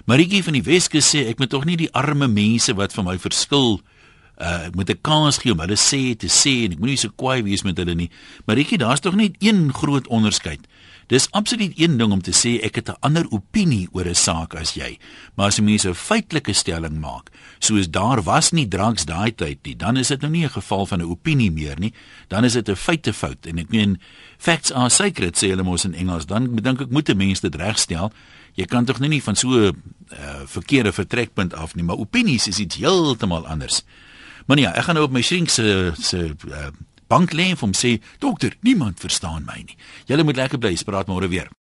[0.05, 3.17] Maritjie van die Weskus sê ek moet tog nie die arme mense wat van my
[3.17, 3.81] verskil
[4.41, 7.43] uh moet 'n kans gee om hulle sê te sê en ek moenie so kwaai
[7.43, 8.09] wees met hulle nie.
[8.45, 10.59] Maritjie, daar's tog net een groot onderskeid.
[11.13, 14.55] Dis absoluut een ding om te sê ek het 'n ander opinie oor 'n saak
[14.55, 14.97] as jy.
[15.35, 19.59] Maar as jy mense 'n feitelike stelling maak, soos daar was nie drugs daai tyd
[19.63, 21.93] nie, dan is dit nou nie 'n geval van 'n opinie meer nie,
[22.27, 23.99] dan is dit 'n feitefout en ek meen
[24.37, 26.25] facts are sacred sê hulle mos in Engels.
[26.25, 28.11] Dan dink ek moet 'n mens dit regstel.
[28.53, 29.75] Jy kan tog nie van so 'n
[30.11, 33.83] uh, verkeerde vertrekpunt af nie, maar opinies is iets heeltemal anders.
[34.45, 36.67] Maar ja, ek gaan nou op my shrink se se uh,
[37.13, 39.77] bank lê en hom sê dokter niemand verstaan my nie.
[40.09, 41.45] Julle moet lekker bly spraak môre weer